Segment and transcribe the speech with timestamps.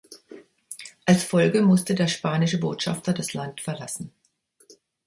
[1.05, 4.11] Als Folge musste der spanische Botschafter das Land verlassen.